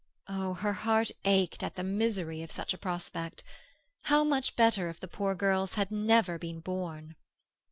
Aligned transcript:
Oh!—her 0.27 0.73
heart 0.73 1.11
ached 1.25 1.61
at 1.61 1.75
the 1.75 1.83
misery 1.83 2.41
of 2.41 2.51
such 2.51 2.73
a 2.73 2.77
prospect. 2.79 3.43
How 4.05 4.23
much 4.23 4.55
better 4.55 4.89
if 4.89 4.99
the 4.99 5.07
poor 5.07 5.35
girls 5.35 5.75
had 5.75 5.91
never 5.91 6.39
been 6.39 6.59
born. 6.59 7.15